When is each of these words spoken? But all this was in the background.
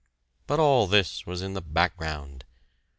But 0.47 0.59
all 0.59 0.87
this 0.87 1.27
was 1.27 1.43
in 1.43 1.53
the 1.53 1.61
background. 1.61 2.43